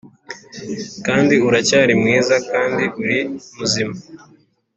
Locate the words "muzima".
3.57-3.95